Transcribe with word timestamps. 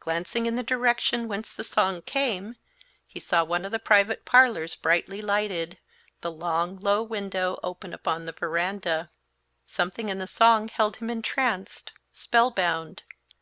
Glancing 0.00 0.46
in 0.46 0.54
the 0.54 0.62
direction 0.62 1.28
whence 1.28 1.52
the 1.52 1.62
song 1.62 2.00
came, 2.00 2.56
he 3.06 3.20
saw 3.20 3.44
one 3.44 3.62
of 3.62 3.72
the 3.72 3.78
private 3.78 4.24
parlors 4.24 4.74
brightly 4.74 5.20
lighted, 5.20 5.76
the 6.22 6.30
long, 6.30 6.78
low 6.78 7.02
window 7.02 7.60
open 7.62 7.92
upon 7.92 8.24
the 8.24 8.32
veranda. 8.32 9.10
Something 9.66 10.08
in 10.08 10.18
the 10.18 10.26
song 10.26 10.68
held 10.68 10.96
him 10.96 11.10
entranced, 11.10 11.92
spell 12.10 12.50
bound. 12.50 13.02